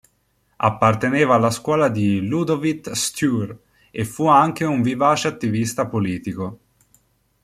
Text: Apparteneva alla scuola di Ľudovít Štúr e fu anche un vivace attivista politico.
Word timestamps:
Apparteneva 0.57 1.35
alla 1.35 1.51
scuola 1.51 1.87
di 1.87 2.25
Ľudovít 2.27 2.89
Štúr 2.93 3.53
e 3.91 4.03
fu 4.03 4.25
anche 4.25 4.65
un 4.65 4.81
vivace 4.81 5.27
attivista 5.27 5.85
politico. 5.87 6.59